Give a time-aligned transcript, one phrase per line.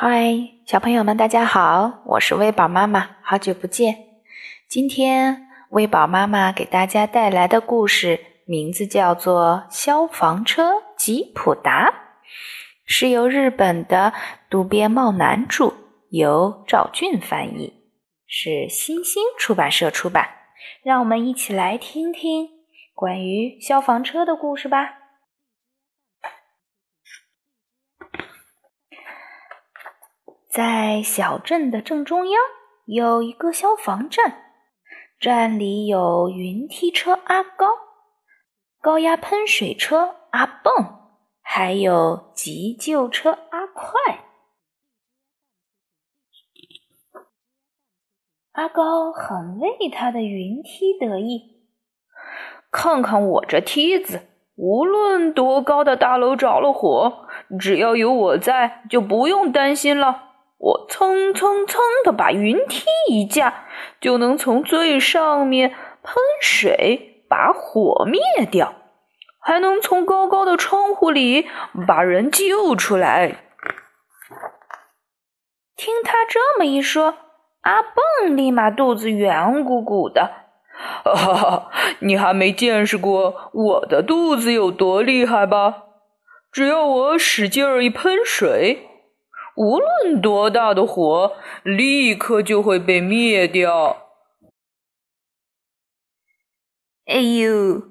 [0.00, 2.04] 嗨，小朋友们，大家好！
[2.06, 3.96] 我是微宝妈妈，好久不见。
[4.68, 11.90] 今天微宝妈妈给大家带来的故事名字叫做《消防车吉普达》，
[12.86, 14.12] 是由日本的
[14.48, 15.74] 渡边茂男著，
[16.10, 17.82] 由赵俊翻译，
[18.28, 20.28] 是新星出版社出版。
[20.84, 22.48] 让我们一起来听听
[22.94, 24.90] 关于消防车的故事吧。
[30.58, 32.40] 在小镇的正中央
[32.84, 34.42] 有一个消防站，
[35.20, 37.68] 站里有云梯车阿高、
[38.80, 40.72] 高压喷水车阿蹦，
[41.40, 44.24] 还有急救车阿快。
[48.50, 51.68] 阿高很为他的云梯得意，
[52.72, 54.22] 看看我这梯子，
[54.56, 57.28] 无论多高的大楼着了火，
[57.60, 60.24] 只要有我在，就不用担心了。
[60.58, 63.66] 我蹭蹭蹭的把云梯一架，
[64.00, 65.70] 就能从最上面
[66.02, 68.20] 喷水把火灭
[68.50, 68.74] 掉，
[69.40, 71.46] 还能从高高的窗户里
[71.86, 73.44] 把人救出来。
[75.76, 77.14] 听他这么一说，
[77.60, 80.32] 阿蹦立马肚子圆鼓鼓的。
[81.04, 81.70] 哈哈，
[82.00, 85.84] 你还没见识过我的肚子有多厉害吧？
[86.50, 88.87] 只要我使劲儿一喷水。
[89.58, 91.32] 无论多大的火，
[91.64, 94.06] 立刻就会被灭掉。
[97.06, 97.82] 哎呦，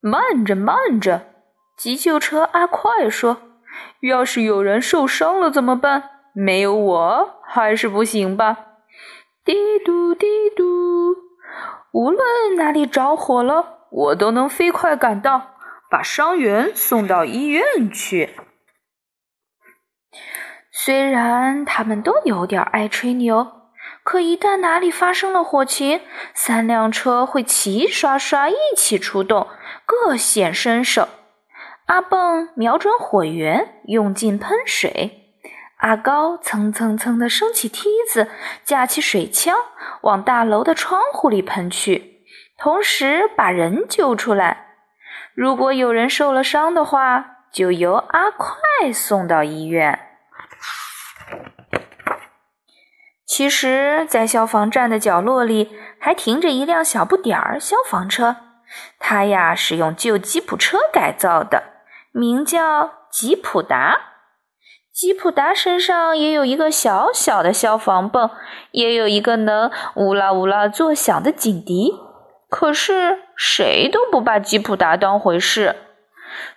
[0.00, 1.20] 慢着慢着！
[1.76, 3.36] 急救车阿快说
[4.00, 6.10] ：“要是有人受伤了怎么办？
[6.32, 8.56] 没有我还是不行吧？”
[9.44, 11.14] 滴嘟滴嘟，
[11.92, 15.50] 无论哪里着火了，我都能飞快赶到，
[15.90, 18.30] 把伤员送到医院去。
[20.88, 23.46] 虽然他们都有点爱吹牛，
[24.02, 26.00] 可一旦哪里发生了火情，
[26.32, 29.48] 三辆车会齐刷刷一起出动，
[29.84, 31.06] 各显身手。
[31.88, 35.10] 阿蹦瞄准火源，用劲喷水；
[35.80, 38.30] 阿高蹭蹭蹭地升起梯子，
[38.64, 39.54] 架起水枪，
[40.00, 42.22] 往大楼的窗户里喷去，
[42.56, 44.68] 同时把人救出来。
[45.34, 50.06] 如果有人受了伤的话，就由阿快送到医院。
[53.38, 58.34] 其实，在消防站的角落里还停着一辆小不点儿消防车，
[58.98, 61.62] 它呀是用旧吉普车改造的，
[62.10, 64.00] 名叫吉普达。
[64.92, 68.28] 吉普达身上也有一个小小的消防泵，
[68.72, 71.92] 也有一个能呜啦呜啦作响的警笛。
[72.50, 75.76] 可是谁都不把吉普达当回事。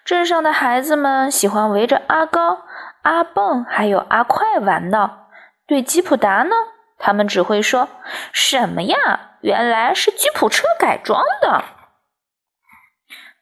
[0.04, 2.64] 镇上的孩子们喜欢围着阿高、
[3.04, 5.20] 阿蹦还有阿快玩闹。
[5.68, 6.54] 对吉普达呢，
[7.02, 7.90] 他们只会说
[8.32, 9.32] 什么呀？
[9.42, 11.64] 原来是吉普车改装的。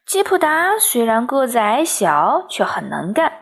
[0.05, 3.33] 吉普达虽然个子矮小，却很能干。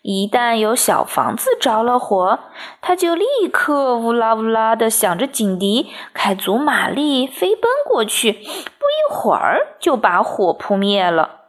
[0.00, 2.38] 一旦有小房子着了火，
[2.80, 11.40] 他就立刻呜啦呜啦的响着警笛，开足马力飞奔过去，不一会儿就把火扑灭了。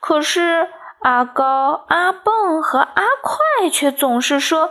[0.00, 0.70] 可是
[1.02, 4.70] 阿高、阿蹦和阿快却总是说。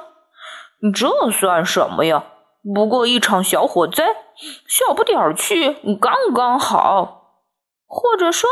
[0.94, 2.24] 这算什么呀？
[2.74, 4.04] 不过一场小火灾，
[4.68, 7.22] 小不点儿去刚刚好。
[7.88, 8.50] 或者说，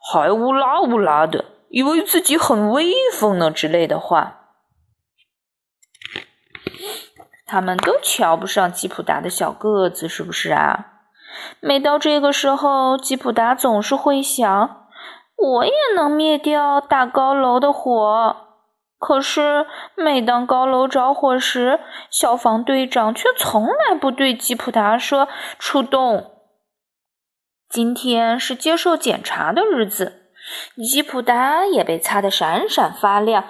[0.00, 4.40] 还乌拉乌拉的，以为自己很威风呢之类的话。
[7.46, 10.86] 他们都瞧不上吉普达的小个子，是不是啊？
[11.60, 14.88] 每到这个时候，吉普达总是会想：
[15.36, 18.41] 我也能灭掉大高楼的火。
[19.04, 25.26] 可是，每当高楼着火时，消防队长却从来不对吉普达说
[25.58, 26.30] “出动”。
[27.68, 30.30] 今天是接受检查的日子，
[30.88, 33.44] 吉普达也被擦得闪闪发亮，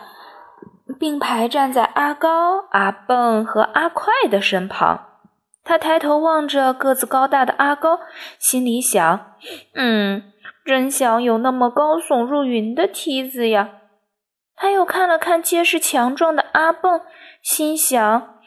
[0.99, 5.07] 并排站在阿高、阿蹦和阿快的身旁。
[5.63, 8.01] 他抬头望着个子高大的阿高，
[8.39, 9.35] 心里想
[9.77, 10.33] ：“嗯，
[10.65, 13.69] 真想有那么高耸入云的梯子呀。”
[14.55, 17.01] 他又看了看结实强壮的阿蹦，
[17.43, 18.41] 心想：“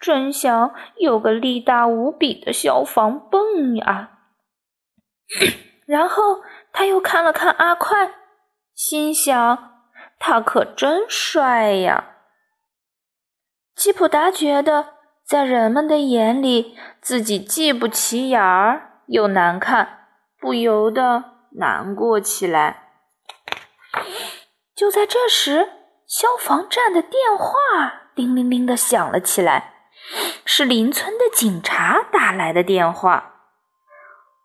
[0.00, 4.10] 真想有个力大无比的消防泵呀！”
[5.86, 6.42] 然后
[6.72, 8.12] 他又看了看阿快，
[8.74, 9.82] 心想
[10.18, 12.14] ：“他可真帅呀！”
[13.76, 20.06] 吉普达觉得，在人们的眼里，自己既不起眼儿又难看，
[20.38, 22.81] 不由得难过起来。
[24.82, 25.74] 就在这时，
[26.08, 29.74] 消防站的电话叮铃铃的响了起来，
[30.44, 33.34] 是邻村的警察打来的电话。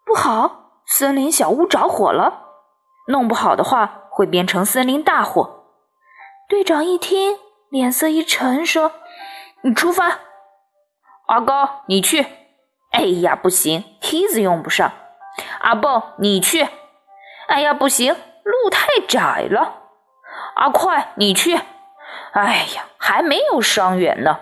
[0.05, 2.49] 不好，森林小屋着火了，
[3.07, 5.63] 弄不好的话会变成森林大火。
[6.47, 7.39] 队长一听，
[7.71, 8.91] 脸色一沉，说
[9.65, 10.19] ：“你出发。”
[11.25, 12.27] 阿高，你去。
[12.91, 14.91] 哎呀，不行，梯子用不上。
[15.61, 16.67] 阿蹦，你去。
[17.47, 19.85] 哎呀，不行，路太窄了。
[20.57, 21.55] 阿快，你去。
[22.33, 24.39] 哎呀，还没有伤员呢。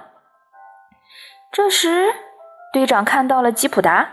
[1.52, 2.14] 这时，
[2.72, 4.10] 队长看到了吉普达。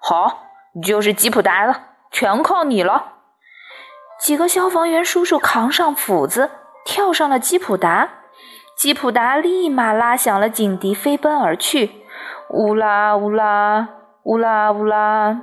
[0.00, 0.44] 好，
[0.82, 3.14] 就是吉普达了，全靠你了。
[4.20, 6.50] 几个消防员叔叔扛上斧子，
[6.84, 8.08] 跳上了吉普达。
[8.76, 12.04] 吉普达立马拉响了警笛，飞奔而去。
[12.50, 13.88] 乌拉乌拉，
[14.22, 15.40] 乌拉乌拉。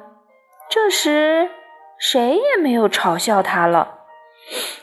[0.69, 1.50] 这时，
[2.00, 3.96] 谁也没有嘲笑他了。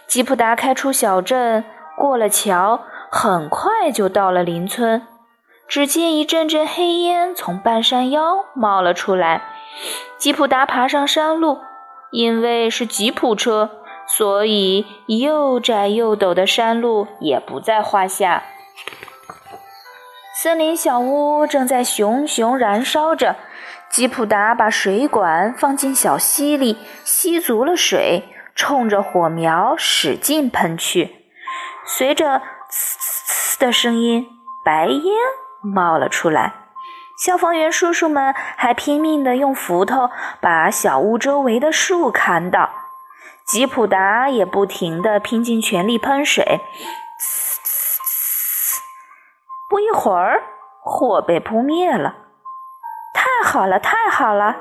[0.07, 1.65] 吉普达开出小镇，
[1.97, 5.07] 过了桥，很快就到了邻村。
[5.67, 9.43] 只见一阵阵黑烟从半山腰冒了出来。
[10.19, 11.59] 吉普达爬上山路，
[12.11, 13.71] 因为是吉普车，
[14.07, 18.43] 所以又窄又陡的山路也不在话下。
[20.37, 23.37] 森林小屋正在熊熊燃烧着。
[23.89, 28.25] 吉普达把水管放进小溪里，吸足了水。
[28.55, 31.27] 冲着火苗使劲喷去，
[31.85, 32.41] 随着
[32.71, 34.27] “呲呲呲”的声音，
[34.65, 35.15] 白烟
[35.63, 36.55] 冒了出来。
[37.19, 40.11] 消防员叔叔们还拼命地用斧头
[40.41, 42.71] 把小屋周围的树砍倒。
[43.47, 46.45] 吉普达也不停地拼尽全力喷水
[47.21, 48.81] ，“呲呲呲”。
[49.69, 50.43] 不一会儿，
[50.83, 52.15] 火被扑灭了。
[53.13, 54.57] 太好了，太好了！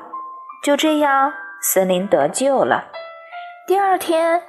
[0.63, 2.86] 就这样，森林得救了。
[3.65, 4.42] 第二天，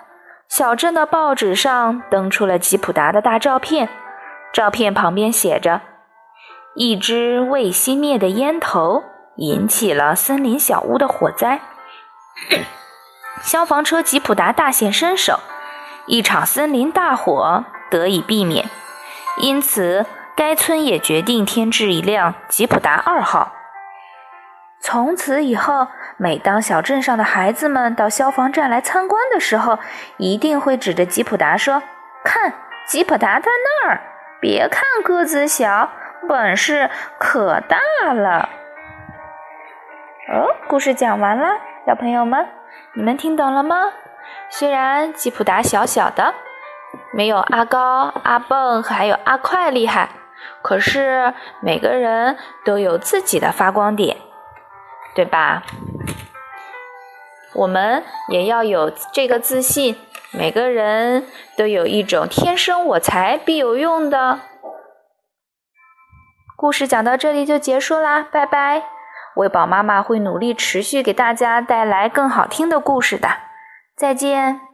[0.49, 3.88] 小镇的报纸上登出了吉普达的大照片。
[4.52, 5.81] 照片旁边写着
[6.75, 9.05] ：“一只未熄灭的烟头
[9.37, 11.61] 引起了森林小屋的火灾。
[13.40, 15.38] 消防车吉普达大显身手，
[16.06, 18.69] 一场森林大火得以避免。
[19.38, 23.52] 因此，该村也决定添置一辆吉普达二号。”
[24.82, 29.78] 从此以后，每当小镇上的孩子们到消防站来参观的时候，
[30.16, 31.82] 一定会指着吉普达说
[32.25, 32.55] ：“看，
[32.87, 33.50] 吉普达在
[33.82, 34.00] 那儿！
[34.40, 35.90] 别看个子小，
[36.28, 36.88] 本事
[37.19, 38.49] 可大了。”
[40.32, 42.46] 哦，故事讲完了，小朋友们，
[42.94, 43.93] 你们听懂了吗？
[44.49, 46.32] 虽然吉普达小小的，
[47.12, 50.10] 没有阿高、阿蹦还有阿快厉害，
[50.62, 54.17] 可是每个人都有自己的发光点。
[55.14, 55.62] 对吧？
[57.54, 59.96] 我们也要有这个自信。
[60.32, 64.40] 每个人都有一种天生我材必有用的。
[66.56, 68.82] 故事讲到这里就结束啦，拜拜！
[69.36, 73.28] 魏宝妈妈会努力持续给大家带来更好听的故事的。
[73.96, 74.73] 再见。